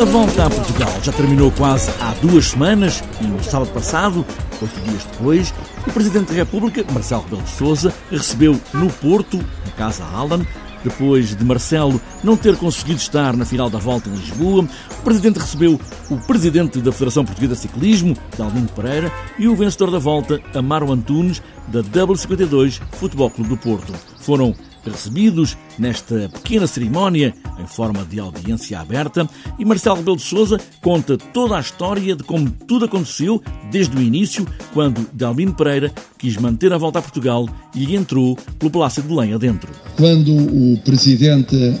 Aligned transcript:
A 0.00 0.04
volta 0.06 0.46
a 0.46 0.48
Portugal 0.48 0.98
já 1.02 1.12
terminou 1.12 1.52
quase 1.52 1.90
há 2.00 2.14
duas 2.22 2.46
semanas 2.46 3.04
e 3.20 3.24
no 3.26 3.44
sábado 3.44 3.70
passado, 3.70 4.24
oito 4.62 4.80
dias 4.80 5.04
depois, 5.04 5.52
o 5.86 5.92
Presidente 5.92 6.28
da 6.28 6.36
República, 6.36 6.82
Marcelo 6.90 7.22
Rebelo 7.24 7.42
de 7.42 7.50
Sousa, 7.50 7.92
recebeu 8.10 8.58
no 8.72 8.90
Porto, 8.90 9.36
na 9.36 9.72
Casa 9.72 10.02
Allan, 10.04 10.46
depois 10.82 11.36
de 11.36 11.44
Marcelo 11.44 12.00
não 12.24 12.34
ter 12.34 12.56
conseguido 12.56 12.98
estar 12.98 13.36
na 13.36 13.44
final 13.44 13.68
da 13.68 13.78
volta 13.78 14.08
em 14.08 14.14
Lisboa, 14.14 14.66
o 14.90 15.02
Presidente 15.02 15.38
recebeu 15.38 15.78
o 16.08 16.16
Presidente 16.16 16.80
da 16.80 16.92
Federação 16.92 17.22
Portuguesa 17.22 17.54
de 17.54 17.60
Ciclismo, 17.60 18.16
Dalmino 18.38 18.68
Pereira, 18.68 19.12
e 19.38 19.48
o 19.48 19.54
vencedor 19.54 19.90
da 19.90 19.98
volta, 19.98 20.40
Amaro 20.54 20.90
Antunes, 20.90 21.42
da 21.68 21.82
W52 21.82 22.80
Futebol 22.92 23.28
Clube 23.28 23.50
do 23.50 23.56
Porto. 23.58 23.92
Foram 24.18 24.54
recebidos 24.84 25.56
nesta 25.78 26.28
pequena 26.28 26.66
cerimónia 26.66 27.34
em 27.58 27.66
forma 27.66 28.04
de 28.04 28.18
audiência 28.18 28.80
aberta 28.80 29.28
e 29.58 29.64
Marcelo 29.64 29.96
Rebelo 29.96 30.16
de 30.16 30.22
Sousa 30.22 30.58
conta 30.80 31.16
toda 31.16 31.56
a 31.56 31.60
história 31.60 32.16
de 32.16 32.22
como 32.22 32.50
tudo 32.50 32.84
aconteceu 32.84 33.42
desde 33.70 33.96
o 33.96 34.02
início, 34.02 34.46
quando 34.72 35.08
Dalmino 35.12 35.54
Pereira 35.54 35.92
quis 36.18 36.36
manter 36.36 36.72
a 36.72 36.78
volta 36.78 36.98
a 36.98 37.02
Portugal 37.02 37.48
e 37.74 37.94
entrou 37.94 38.36
pelo 38.58 38.70
Palácio 38.70 39.02
de 39.02 39.08
Belém 39.08 39.32
adentro. 39.32 39.70
Quando 39.96 40.32
o 40.32 40.78
presidente 40.84 41.78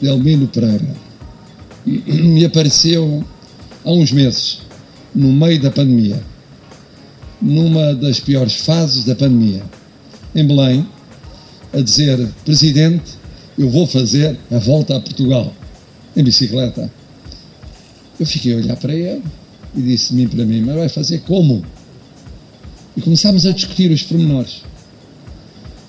Dalmino 0.00 0.46
Pereira 0.48 0.94
me 1.84 2.44
apareceu 2.44 3.24
há 3.84 3.90
uns 3.90 4.12
meses, 4.12 4.62
no 5.14 5.32
meio 5.32 5.60
da 5.60 5.70
pandemia, 5.70 6.22
numa 7.40 7.94
das 7.94 8.20
piores 8.20 8.56
fases 8.64 9.04
da 9.04 9.14
pandemia, 9.14 9.62
em 10.34 10.46
Belém, 10.46 10.86
a 11.72 11.80
dizer: 11.80 12.28
Presidente, 12.44 13.12
eu 13.58 13.70
vou 13.70 13.86
fazer 13.86 14.38
a 14.50 14.58
volta 14.58 14.96
a 14.96 15.00
Portugal 15.00 15.52
em 16.16 16.22
bicicleta. 16.22 16.90
Eu 18.18 18.26
fiquei 18.26 18.52
a 18.52 18.56
olhar 18.56 18.76
para 18.76 18.94
ele 18.94 19.22
e 19.74 19.80
disse-me 19.80 20.26
para 20.26 20.44
mim: 20.44 20.62
Mas 20.62 20.76
vai 20.76 20.88
fazer 20.88 21.20
como? 21.20 21.64
E 22.96 23.00
começámos 23.00 23.46
a 23.46 23.52
discutir 23.52 23.90
os 23.90 24.02
pormenores. 24.02 24.62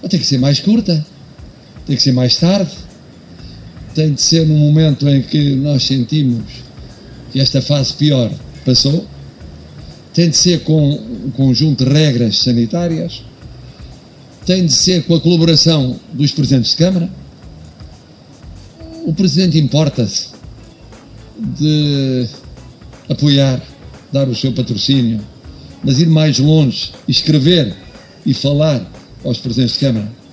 Tem 0.10 0.20
que 0.20 0.26
ser 0.26 0.38
mais 0.38 0.60
curta, 0.60 1.06
tem 1.86 1.96
que 1.96 2.02
ser 2.02 2.12
mais 2.12 2.36
tarde, 2.36 2.72
tem 3.96 4.14
de 4.14 4.22
ser 4.22 4.46
no 4.46 4.56
momento 4.56 5.08
em 5.08 5.22
que 5.22 5.56
nós 5.56 5.84
sentimos 5.84 6.44
que 7.32 7.40
esta 7.40 7.62
fase 7.62 7.94
pior 7.94 8.32
passou, 8.66 9.08
tem 10.14 10.30
de 10.30 10.38
ser 10.38 10.62
com 10.64 10.92
um 10.92 11.32
conjunto 11.32 11.86
de 11.86 11.92
regras 11.92 12.40
sanitárias 12.40 13.24
tem 14.46 14.66
de 14.66 14.74
ser 14.74 15.04
com 15.04 15.16
a 15.16 15.22
colaboração 15.22 16.00
dos 16.14 16.32
presidentes 16.32 16.72
de 16.72 16.78
Câmara. 16.78 17.10
O 19.06 19.14
presidente 19.14 19.58
importa-se 19.58 20.30
de 21.40 22.28
apoiar, 23.10 23.62
dar 24.12 24.28
o 24.28 24.36
seu 24.36 24.54
patrocínio, 24.54 25.20
mas 25.84 26.00
ir 26.00 26.08
mais 26.08 26.40
longe, 26.40 26.92
escrever 27.08 27.76
e 28.26 28.34
falar 28.34 28.90
aos 29.24 29.38
presidentes 29.38 29.74
de 29.74 29.80
Câmara 29.80 30.24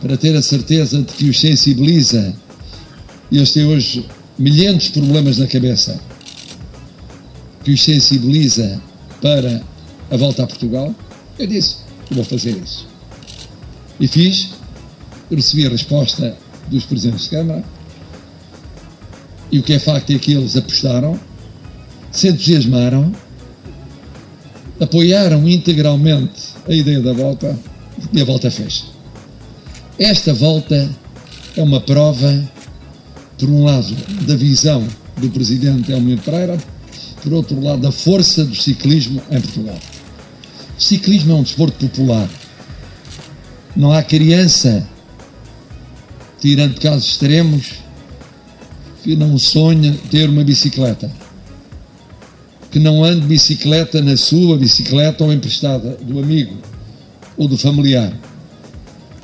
para 0.00 0.16
ter 0.16 0.36
a 0.36 0.42
certeza 0.42 1.02
de 1.02 1.12
que 1.12 1.28
os 1.28 1.40
sensibiliza. 1.40 2.34
Eles 3.32 3.52
têm 3.52 3.66
hoje 3.66 4.06
milhares 4.38 4.84
de 4.84 4.92
problemas 4.92 5.38
na 5.38 5.46
cabeça 5.46 6.00
que 7.64 7.72
os 7.72 7.82
sensibiliza 7.82 8.80
para 9.20 9.62
a 10.10 10.16
volta 10.16 10.44
a 10.44 10.46
Portugal. 10.46 10.94
Eu 11.38 11.46
disse, 11.46 11.85
vou 12.10 12.24
fazer 12.24 12.56
isso. 12.56 12.86
E 13.98 14.06
fiz, 14.06 14.50
recebi 15.30 15.66
a 15.66 15.70
resposta 15.70 16.36
dos 16.68 16.84
presidentes 16.84 17.24
de 17.24 17.30
Câmara, 17.30 17.64
e 19.50 19.58
o 19.58 19.62
que 19.62 19.74
é 19.74 19.78
facto 19.78 20.10
é 20.10 20.18
que 20.18 20.32
eles 20.32 20.56
apostaram, 20.56 21.18
se 22.10 22.28
entusiasmaram, 22.28 23.12
apoiaram 24.80 25.48
integralmente 25.48 26.42
a 26.68 26.72
ideia 26.72 27.00
da 27.00 27.12
volta 27.12 27.58
e 28.12 28.20
a 28.20 28.24
volta 28.24 28.50
fez. 28.50 28.84
Esta 29.98 30.34
volta 30.34 30.90
é 31.56 31.62
uma 31.62 31.80
prova, 31.80 32.44
por 33.38 33.48
um 33.48 33.64
lado, 33.64 33.94
da 34.26 34.36
visão 34.36 34.86
do 35.16 35.30
presidente 35.30 35.90
Elmiro 35.90 36.20
Pereira, 36.20 36.58
por 37.22 37.32
outro 37.32 37.58
lado, 37.60 37.80
da 37.80 37.92
força 37.92 38.44
do 38.44 38.54
ciclismo 38.54 39.22
em 39.30 39.40
Portugal. 39.40 39.78
Ciclismo 40.78 41.32
é 41.32 41.34
um 41.36 41.42
desporto 41.42 41.88
popular. 41.88 42.28
Não 43.74 43.92
há 43.92 44.02
criança, 44.02 44.86
tirando 46.38 46.78
casos 46.78 47.08
extremos, 47.10 47.74
que 49.02 49.16
não 49.16 49.38
sonha 49.38 49.96
ter 50.10 50.28
uma 50.28 50.44
bicicleta. 50.44 51.10
Que 52.70 52.78
não 52.78 53.02
ande 53.02 53.22
de 53.22 53.26
bicicleta 53.26 54.02
na 54.02 54.16
sua 54.16 54.58
bicicleta 54.58 55.24
ou 55.24 55.32
emprestada 55.32 55.96
do 56.02 56.18
amigo 56.18 56.56
ou 57.38 57.48
do 57.48 57.56
familiar. 57.56 58.12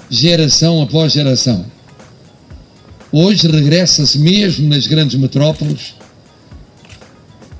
Geração 0.08 0.80
após 0.80 1.12
geração. 1.12 1.66
Hoje 3.10 3.46
regressa-se 3.46 4.18
mesmo 4.18 4.68
nas 4.70 4.86
grandes 4.86 5.18
metrópoles 5.18 5.94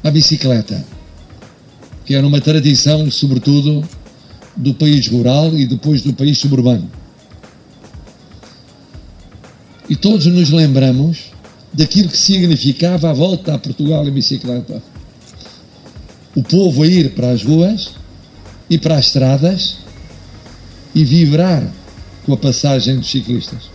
à 0.02 0.10
bicicleta 0.10 0.91
que 2.04 2.14
era 2.14 2.26
uma 2.26 2.40
tradição, 2.40 3.10
sobretudo, 3.10 3.86
do 4.56 4.74
país 4.74 5.06
rural 5.08 5.56
e 5.56 5.66
depois 5.66 6.02
do 6.02 6.12
país 6.12 6.38
suburbano. 6.38 6.90
E 9.88 9.96
todos 9.96 10.26
nos 10.26 10.50
lembramos 10.50 11.32
daquilo 11.72 12.08
que 12.08 12.16
significava 12.16 13.10
a 13.10 13.12
volta 13.12 13.54
a 13.54 13.58
Portugal 13.58 14.06
em 14.06 14.10
bicicleta. 14.10 14.82
O 16.34 16.42
povo 16.42 16.82
a 16.82 16.86
ir 16.86 17.10
para 17.10 17.30
as 17.30 17.42
ruas 17.42 17.90
e 18.68 18.78
para 18.78 18.96
as 18.96 19.06
estradas 19.06 19.78
e 20.94 21.04
vibrar 21.04 21.70
com 22.24 22.32
a 22.32 22.36
passagem 22.36 22.96
dos 22.96 23.10
ciclistas. 23.10 23.70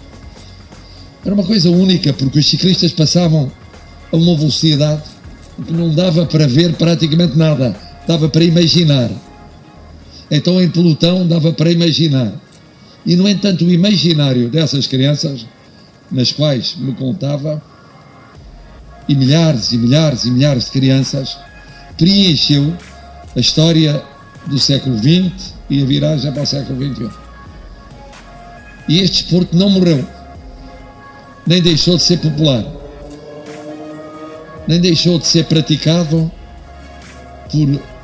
Era 1.25 1.33
uma 1.33 1.43
coisa 1.43 1.69
única, 1.69 2.13
porque 2.13 2.39
os 2.39 2.47
ciclistas 2.47 2.91
passavam 2.91 3.51
a 4.11 4.15
uma 4.15 4.35
velocidade 4.35 5.03
que 5.65 5.73
não 5.73 5.93
dava 5.93 6.25
para 6.25 6.47
ver 6.47 6.73
praticamente 6.73 7.37
nada 7.37 7.86
dava 8.07 8.29
para 8.29 8.43
imaginar. 8.43 9.09
Então 10.31 10.61
em 10.61 10.69
pelotão 10.69 11.27
dava 11.27 11.51
para 11.51 11.71
imaginar. 11.71 12.33
E 13.05 13.15
no 13.15 13.27
entanto 13.27 13.65
o 13.65 13.71
imaginário 13.71 14.49
dessas 14.49 14.87
crianças, 14.87 15.45
nas 16.11 16.31
quais 16.31 16.75
me 16.77 16.93
contava, 16.93 17.61
e 19.07 19.15
milhares 19.15 19.71
e 19.71 19.77
milhares 19.77 20.25
e 20.25 20.31
milhares 20.31 20.65
de 20.65 20.71
crianças, 20.71 21.37
preencheu 21.97 22.73
a 23.35 23.39
história 23.39 24.03
do 24.45 24.59
século 24.59 24.97
XX 24.97 25.53
e 25.69 25.81
a 25.81 25.85
viragem 25.85 26.31
para 26.31 26.43
o 26.43 26.45
século 26.45 26.93
XXI. 26.93 27.09
E 28.89 28.99
este 28.99 29.23
desporto 29.23 29.55
não 29.55 29.69
morreu, 29.69 30.05
nem 31.45 31.61
deixou 31.61 31.97
de 31.97 32.03
ser 32.03 32.19
popular, 32.19 32.65
nem 34.67 34.79
deixou 34.79 35.17
de 35.19 35.27
ser 35.27 35.45
praticado 35.45 36.31
por 37.49 37.96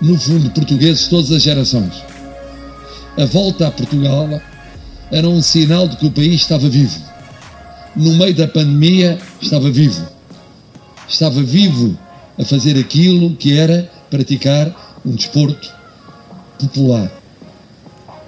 no 0.00 0.18
fundo, 0.18 0.50
portugueses 0.50 1.04
de 1.04 1.10
todas 1.10 1.30
as 1.32 1.42
gerações. 1.42 1.92
A 3.16 3.24
volta 3.24 3.66
a 3.66 3.70
Portugal 3.70 4.28
era 5.10 5.28
um 5.28 5.42
sinal 5.42 5.88
de 5.88 5.96
que 5.96 6.06
o 6.06 6.10
país 6.10 6.34
estava 6.34 6.68
vivo. 6.68 7.00
No 7.96 8.14
meio 8.14 8.34
da 8.34 8.46
pandemia, 8.46 9.18
estava 9.40 9.70
vivo. 9.70 10.06
Estava 11.08 11.42
vivo 11.42 11.98
a 12.38 12.44
fazer 12.44 12.78
aquilo 12.78 13.34
que 13.34 13.58
era 13.58 13.90
praticar 14.10 15.00
um 15.04 15.14
desporto 15.14 15.72
popular. 16.58 17.10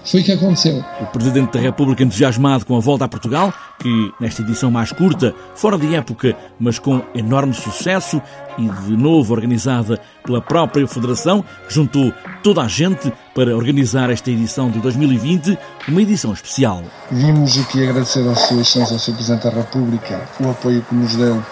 Foi 0.05 0.21
o 0.21 0.25
que 0.25 0.33
aconteceu. 0.33 0.85
O 1.01 1.07
Presidente 1.07 1.53
da 1.53 1.61
República 1.61 2.03
entusiasmado 2.03 2.65
com 2.65 2.77
a 2.77 2.81
volta 2.81 3.05
a 3.05 3.09
Portugal, 3.09 3.53
que 3.79 4.13
nesta 4.21 4.43
edição 4.43 4.71
mais 4.71 4.93
curta, 4.93 5.35
fora 5.55 5.79
de 5.79 5.95
época, 5.95 6.37
mas 6.59 6.79
com 6.79 7.03
enorme 7.15 7.55
sucesso 7.55 8.21
e 8.59 8.69
de 8.69 8.97
novo 8.97 9.33
organizada 9.35 10.01
pela 10.25 10.41
própria 10.41 10.87
Federação, 10.87 11.45
juntou 11.69 12.13
toda 12.43 12.63
a 12.63 12.69
gente 12.69 13.13
para 13.35 13.57
organizar 13.57 14.11
esta 14.11 14.31
edição 14.31 14.71
de 14.71 14.81
2020, 14.81 15.59
uma 15.89 16.03
edição 16.03 16.33
especial. 16.33 16.83
Vimos 17.11 17.59
aqui 17.59 17.83
agradecer 17.83 18.27
ao 18.27 18.35
Sr. 18.35 18.61
Excelência, 18.61 18.95
ao 18.95 18.99
Sr. 18.99 19.15
Presidente 19.15 19.45
da 19.45 19.51
República, 19.51 20.21
o 20.41 20.51
apoio 20.51 20.83
que 20.83 20.95
nos 20.95 21.15
deu 21.15 21.43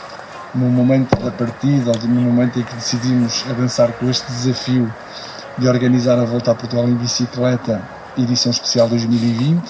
no 0.54 0.70
momento 0.70 1.14
da 1.22 1.30
partida, 1.30 1.92
no 2.04 2.20
momento 2.20 2.58
em 2.58 2.62
que 2.62 2.74
decidimos 2.74 3.44
avançar 3.48 3.92
com 3.92 4.08
este 4.08 4.26
desafio 4.32 4.92
de 5.58 5.68
organizar 5.68 6.18
a 6.18 6.24
volta 6.24 6.52
a 6.52 6.54
Portugal 6.54 6.88
em 6.88 6.94
bicicleta 6.94 7.97
edição 8.18 8.50
especial 8.50 8.88
2020. 8.88 9.62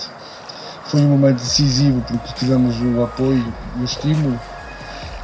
Foi 0.85 1.01
um 1.01 1.09
momento 1.09 1.37
decisivo 1.37 2.01
porque 2.03 2.33
tivemos 2.35 2.77
o 2.81 3.03
apoio, 3.03 3.53
o 3.79 3.85
estímulo 3.85 4.39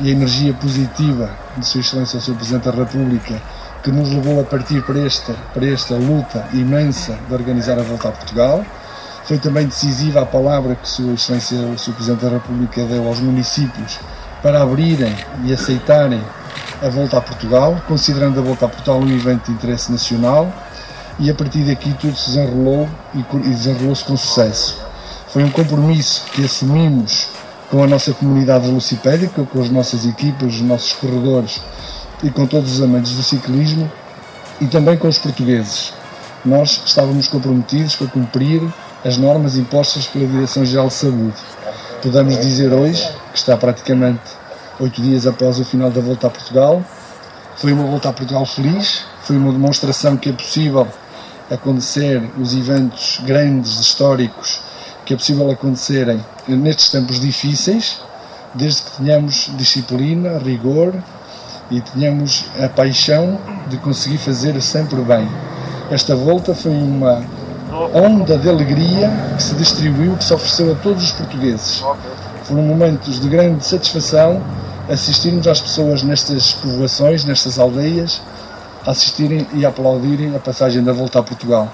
e 0.01 0.09
a 0.09 0.13
energia 0.13 0.53
positiva 0.55 1.31
de 1.57 1.67
Sua 1.67 1.81
Excelência, 1.81 2.19
o 2.19 2.23
Sr. 2.23 2.35
Presidente 2.35 2.65
da 2.65 2.73
República, 2.73 3.41
que 3.83 3.91
nos 3.91 4.11
levou 4.11 4.41
a 4.41 4.45
partir 4.45 4.83
para 4.83 5.01
esta, 5.01 5.33
para 5.55 5.67
esta 5.67 5.95
luta 5.95 6.47
imensa 6.53 7.19
de 7.27 7.35
organizar 7.35 7.79
a 7.79 7.83
volta 7.83 8.09
a 8.09 8.13
Portugal. 8.13 8.65
Foi 9.25 9.39
também 9.39 9.67
decisiva 9.67 10.21
a 10.21 10.27
palavra 10.27 10.75
que 10.75 10.89
Sua 10.89 11.15
Excelência, 11.15 11.59
o 11.59 11.79
Sr. 11.79 11.95
Presidente 11.95 12.25
da 12.25 12.31
República, 12.31 12.85
deu 12.85 13.07
aos 13.07 13.21
municípios 13.21 13.99
para 14.43 14.63
abrirem 14.63 15.15
e 15.45 15.53
aceitarem 15.55 16.23
a 16.83 16.89
volta 16.91 17.17
a 17.17 17.21
Portugal, 17.21 17.81
considerando 17.89 18.39
a 18.41 18.43
volta 18.43 18.67
a 18.67 18.69
Portugal 18.69 19.01
um 19.01 19.09
evento 19.09 19.47
de 19.47 19.53
interesse 19.53 19.91
nacional, 19.91 20.53
e 21.19 21.31
a 21.31 21.35
partir 21.35 21.65
daqui 21.65 21.95
tudo 22.01 22.17
se 22.17 22.31
desenrolou 22.31 22.89
e 23.15 23.49
desenrolou-se 23.49 24.05
com 24.05 24.17
sucesso. 24.17 24.79
Foi 25.29 25.43
um 25.43 25.51
compromisso 25.51 26.25
que 26.33 26.45
assumimos 26.45 27.29
com 27.71 27.83
a 27.83 27.87
nossa 27.87 28.13
comunidade 28.13 28.67
velocipédica, 28.67 29.45
com 29.45 29.61
as 29.61 29.69
nossas 29.71 30.07
equipas, 30.07 30.55
os 30.55 30.61
nossos 30.61 30.93
corredores 30.93 31.61
e 32.23 32.31
com 32.31 32.47
todos 32.47 32.75
os 32.75 32.83
amantes 32.83 33.13
do 33.13 33.23
ciclismo 33.23 33.91
e 34.61 34.67
também 34.67 34.97
com 34.97 35.09
os 35.09 35.19
portugueses. 35.19 35.93
Nós 36.45 36.83
estávamos 36.87 37.27
comprometidos 37.29 37.97
com 37.97 38.07
cumprir 38.07 38.63
as 39.05 39.17
normas 39.17 39.57
impostas 39.57 40.07
pela 40.07 40.27
Direção-Geral 40.27 40.89
de 40.89 40.95
Saúde. 40.95 41.35
Podemos 42.03 42.39
dizer 42.39 42.73
hoje, 42.73 43.03
que 43.33 43.39
está 43.39 43.57
praticamente 43.57 44.23
oito 44.79 45.01
dias 45.01 45.27
após 45.27 45.59
o 45.59 45.65
final 45.65 45.91
da 45.91 46.01
volta 46.01 46.27
a 46.27 46.31
Portugal, 46.31 46.83
foi 47.57 47.73
uma 47.73 47.85
volta 47.85 48.09
a 48.09 48.13
Portugal 48.13 48.45
feliz, 48.45 49.05
foi 49.23 49.37
uma 49.37 49.53
demonstração 49.53 50.17
que 50.17 50.31
é 50.31 50.33
possível 50.33 50.87
acontecer 51.51 52.23
os 52.39 52.55
eventos 52.55 53.21
grandes, 53.25 53.79
históricos, 53.79 54.61
que 55.05 55.15
é 55.15 55.17
possível 55.17 55.51
acontecerem 55.51 56.25
nestes 56.49 56.89
tempos 56.89 57.21
difíceis, 57.21 58.01
desde 58.55 58.83
que 58.83 58.91
tenhamos 59.03 59.51
disciplina, 59.57 60.39
rigor 60.39 60.95
e 61.71 61.81
tenhamos 61.81 62.45
a 62.63 62.69
paixão 62.69 63.39
de 63.69 63.77
conseguir 63.79 64.19
fazer 64.19 64.61
sempre 64.63 65.01
bem. 65.03 65.29
Esta 65.91 66.15
volta 66.15 66.55
foi 66.55 66.73
uma 66.73 67.23
onda 67.93 68.39
de 68.39 68.49
alegria 68.49 69.11
que 69.37 69.43
se 69.43 69.55
distribuiu, 69.55 70.17
que 70.17 70.25
se 70.25 70.33
ofereceu 70.33 70.73
a 70.73 70.75
todos 70.77 71.03
os 71.03 71.13
portugueses. 71.13 71.83
Foram 72.45 72.63
momentos 72.63 73.21
de 73.21 73.29
grande 73.29 73.65
satisfação 73.65 74.43
assistirmos 74.89 75.47
às 75.47 75.61
pessoas 75.61 76.03
nestas 76.03 76.53
povoações, 76.53 77.25
nestas 77.25 77.59
aldeias, 77.59 78.21
assistirem 78.87 79.47
e 79.55 79.65
aplaudirem 79.65 80.35
a 80.35 80.39
passagem 80.39 80.83
da 80.83 80.93
volta 80.93 81.19
a 81.19 81.23
Portugal. 81.23 81.73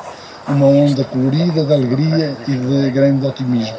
Uma 0.48 0.66
onda 0.66 1.04
colorida 1.04 1.64
de 1.64 1.72
alegria 1.72 2.36
e 2.48 2.52
de 2.52 2.90
grande 2.90 3.26
otimismo. 3.26 3.76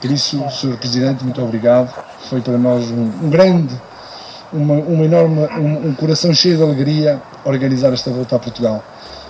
Por 0.00 0.10
isso, 0.10 0.42
Sr. 0.50 0.76
Presidente, 0.76 1.24
muito 1.24 1.42
obrigado. 1.42 1.92
Foi 2.28 2.40
para 2.40 2.58
nós 2.58 2.90
um, 2.90 3.10
um 3.22 3.30
grande, 3.30 3.74
uma, 4.52 4.74
uma 4.74 5.04
enorme, 5.04 5.40
um, 5.58 5.88
um 5.88 5.94
coração 5.94 6.32
cheio 6.34 6.56
de 6.56 6.62
alegria 6.62 7.20
organizar 7.44 7.92
esta 7.92 8.10
volta 8.10 8.36
a 8.36 8.38
Portugal 8.38 8.82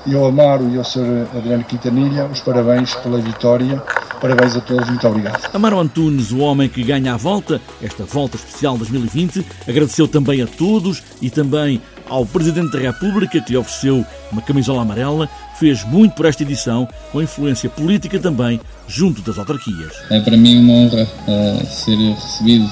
e 0.06 0.14
ao 0.14 0.26
Amaro 0.26 0.68
e 0.70 0.78
ao 0.78 0.84
Sr. 0.84 1.26
Adriano 1.36 1.64
Quintanilha 1.64 2.26
os 2.26 2.40
parabéns 2.40 2.94
pela 2.94 3.18
vitória. 3.18 3.82
Parabéns 4.20 4.54
a 4.54 4.60
todos, 4.60 4.86
muito 4.88 5.06
obrigado. 5.08 5.48
Amaro 5.54 5.78
Antunes, 5.78 6.30
o 6.30 6.38
homem 6.40 6.68
que 6.68 6.82
ganha 6.82 7.14
a 7.14 7.16
volta, 7.16 7.60
esta 7.82 8.04
volta 8.04 8.36
especial 8.36 8.76
2020, 8.76 9.46
agradeceu 9.66 10.06
também 10.06 10.42
a 10.42 10.46
todos 10.46 11.02
e 11.22 11.30
também 11.30 11.80
ao 12.10 12.26
Presidente 12.26 12.72
da 12.72 12.78
República, 12.78 13.40
que 13.40 13.52
lhe 13.52 13.56
ofereceu 13.56 14.04
uma 14.32 14.42
camisola 14.42 14.82
amarela, 14.82 15.28
fez 15.58 15.84
muito 15.84 16.14
por 16.14 16.26
esta 16.26 16.42
edição, 16.42 16.88
com 17.12 17.22
influência 17.22 17.70
política 17.70 18.18
também, 18.18 18.60
junto 18.88 19.22
das 19.22 19.38
autarquias. 19.38 19.92
É 20.10 20.20
para 20.20 20.36
mim 20.36 20.58
uma 20.58 20.72
honra 20.72 21.04
uh, 21.04 21.66
ser 21.66 21.96
recebido 21.96 22.64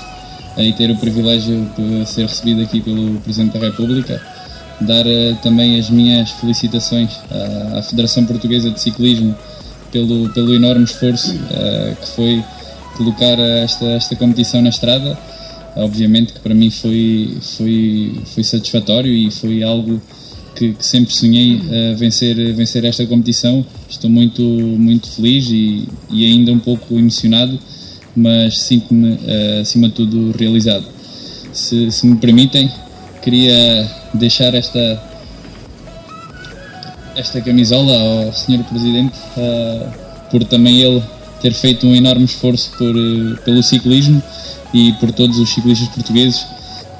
uh, 0.56 0.60
e 0.60 0.72
ter 0.72 0.90
o 0.90 0.96
privilégio 0.96 1.70
de 1.78 2.04
ser 2.06 2.22
recebido 2.22 2.62
aqui 2.62 2.80
pelo 2.80 3.20
Presidente 3.20 3.56
da 3.56 3.66
República 3.66 4.20
dar 4.80 5.06
uh, 5.06 5.36
também 5.42 5.78
as 5.78 5.88
minhas 5.88 6.32
felicitações 6.32 7.16
à, 7.30 7.78
à, 7.78 7.82
Federação 7.82 8.26
Portuguesa 8.26 8.70
de 8.70 8.80
Ciclismo 8.80 9.36
pelo, 9.92 10.28
pelo 10.34 10.54
enorme 10.54 10.84
esforço 10.84 11.32
que 12.00 12.08
foi 12.14 12.44
colocar 12.96 13.38
esta, 13.38 13.86
esta 13.86 14.14
competição 14.16 14.60
na 14.60 14.68
estrada. 14.68 15.16
Obviamente 15.78 16.32
que 16.32 16.40
para 16.40 16.54
mim 16.54 16.70
foi, 16.70 17.36
foi, 17.56 18.12
foi 18.26 18.44
satisfatório 18.44 19.12
e 19.12 19.30
foi 19.30 19.62
algo 19.62 20.00
que, 20.54 20.72
que 20.72 20.84
sempre 20.84 21.14
sonhei 21.14 21.56
uh, 21.56 21.96
vencer, 21.96 22.36
vencer 22.54 22.84
esta 22.84 23.06
competição. 23.06 23.64
Estou 23.88 24.10
muito, 24.10 24.42
muito 24.42 25.08
feliz 25.08 25.48
e, 25.50 25.88
e 26.10 26.26
ainda 26.26 26.52
um 26.52 26.58
pouco 26.58 26.98
emocionado, 26.98 27.58
mas 28.14 28.58
sinto-me, 28.58 29.18
acima 29.60 29.88
de 29.88 29.94
tudo, 29.94 30.34
realizado. 30.36 30.84
Se, 31.52 31.90
se 31.90 32.06
me 32.06 32.16
permitem, 32.16 32.70
queria 33.22 33.88
deixar 34.14 34.54
esta 34.54 35.08
esta 37.18 37.40
camisola 37.40 37.98
ao 37.98 38.32
Sr. 38.32 38.62
Presidente 38.64 39.18
uh, 39.36 39.90
por 40.30 40.44
também 40.44 40.80
ele 40.80 41.02
ter 41.42 41.52
feito 41.52 41.86
um 41.86 41.94
enorme 41.94 42.24
esforço 42.24 42.70
por, 42.78 42.94
pelo 43.44 43.62
ciclismo 43.62 44.22
e 44.72 44.92
por 44.94 45.12
todos 45.12 45.38
os 45.38 45.48
ciclistas 45.48 45.88
portugueses 45.88 46.46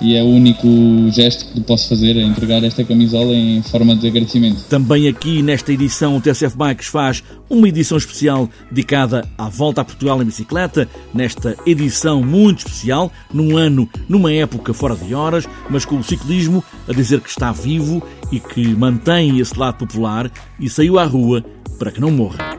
e 0.01 0.15
é 0.15 0.23
o 0.23 0.27
único 0.27 0.67
gesto 1.11 1.47
que 1.53 1.61
posso 1.61 1.89
fazer, 1.89 2.17
é 2.17 2.23
entregar 2.23 2.63
esta 2.63 2.85
camisola 2.85 3.35
em 3.35 3.63
forma 3.63 3.97
de 3.97 4.07
agradecimento. 4.07 4.63
Também 4.69 5.09
aqui 5.09 5.43
nesta 5.43 5.73
edição 5.73 6.17
o 6.17 6.21
TSF 6.21 6.57
Bikes 6.57 6.87
faz 6.87 7.23
uma 7.51 7.69
edição 7.69 7.99
especial 7.99 8.49
dedicada 8.71 9.27
à 9.37 9.49
volta 9.49 9.81
a 9.81 9.85
Portugal 9.85 10.23
em 10.23 10.27
bicicleta, 10.27 10.89
nesta 11.13 11.57
edição 11.67 12.23
muito 12.23 12.59
especial, 12.59 13.11
num 13.33 13.57
ano, 13.57 13.89
numa 14.09 14.33
época 14.33 14.73
fora 14.73 14.95
de 14.95 15.15
horas, 15.15 15.49
mas 15.69 15.85
com 15.85 15.97
o 15.97 16.05
ciclismo 16.05 16.63
a 16.89 16.93
dizer 16.93 17.21
que 17.21 17.31
está 17.31 17.51
vivo 17.51 18.03
e 18.31 18.39
que 18.39 18.69
mantém 18.69 19.39
esse 19.39 19.59
lado 19.59 19.79
popular 19.79 20.31
e 20.61 20.69
saiu 20.69 20.99
à 20.99 21.05
rua 21.05 21.45
para 21.79 21.91
que 21.91 22.01
não 22.01 22.11
morra. 22.11 22.58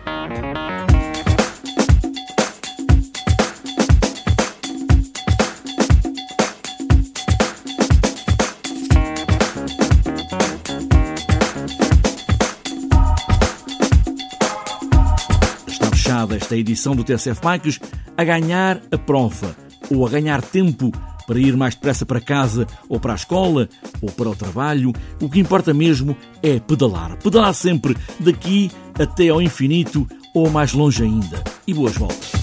Fechada 16.30 16.36
esta 16.36 16.56
edição 16.56 16.96
do 16.96 17.04
TSF 17.04 17.42
Bikes 17.42 17.80
a 18.16 18.24
ganhar 18.24 18.82
a 18.92 18.98
prova 18.98 19.56
ou 19.90 20.06
a 20.06 20.10
ganhar 20.10 20.42
tempo 20.42 20.92
para 21.26 21.40
ir 21.40 21.56
mais 21.56 21.76
depressa 21.76 22.06
para 22.06 22.22
casa 22.22 22.68
ou 22.88 23.00
para 23.00 23.14
a 23.14 23.16
escola 23.16 23.68
ou 24.02 24.12
para 24.12 24.30
o 24.30 24.36
trabalho. 24.36 24.94
O 25.22 25.30
que 25.30 25.40
importa 25.40 25.74
mesmo 25.74 26.16
é 26.42 26.60
pedalar. 26.60 27.18
Pedalar 27.18 27.54
sempre 27.54 27.96
daqui 28.20 28.72
até 28.98 29.30
ao 29.30 29.42
infinito 29.42 30.08
ou 30.34 30.50
mais 30.50 30.74
longe 30.74 31.04
ainda. 31.04 31.44
E 31.68 31.74
boas 31.74 31.96
voltas. 31.96 32.39